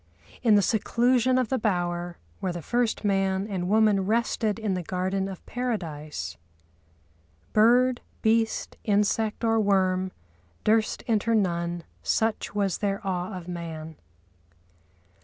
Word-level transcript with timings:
In 0.41 0.55
the 0.55 0.63
seclusion 0.63 1.37
of 1.37 1.49
the 1.49 1.59
bower, 1.59 2.17
where 2.39 2.51
the 2.51 2.63
first 2.63 3.03
man 3.05 3.45
and 3.45 3.69
woman 3.69 4.07
rested 4.07 4.57
in 4.57 4.73
the 4.73 4.81
garden 4.81 5.29
of 5.29 5.45
Paradise— 5.45 6.37
Bird, 7.53 8.01
beast, 8.23 8.77
insect 8.83 9.43
or 9.43 9.59
worm 9.59 10.11
Durst 10.63 11.03
enter 11.05 11.35
none, 11.35 11.83
such 12.01 12.55
was 12.55 12.79
their 12.79 12.99
awe 13.05 13.37
of 13.37 13.47
man. 13.47 13.95